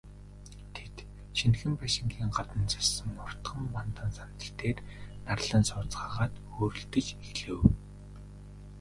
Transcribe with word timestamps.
Тэд, 0.75 0.95
шинэхэн 1.37 1.73
байшингийн 1.79 2.29
гадна 2.37 2.65
зассан 2.73 3.09
уртхан 3.23 3.61
бандан 3.73 4.09
сандал 4.17 4.51
дээр 4.59 4.79
нарлан 5.27 5.63
сууцгаагаад 5.69 6.33
хөөрөлдөж 6.53 7.07
эхлэв. 7.25 7.59